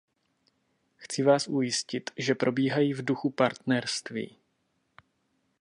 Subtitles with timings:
[0.97, 4.37] Chci vás ujistit, že probíhají v duchu partnerství.